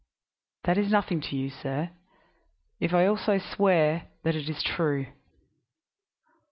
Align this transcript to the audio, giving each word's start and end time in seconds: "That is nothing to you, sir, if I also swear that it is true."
"That 0.63 0.79
is 0.79 0.89
nothing 0.91 1.21
to 1.21 1.35
you, 1.35 1.51
sir, 1.51 1.91
if 2.79 2.91
I 2.91 3.05
also 3.05 3.37
swear 3.37 4.07
that 4.23 4.33
it 4.33 4.49
is 4.49 4.63
true." 4.63 5.05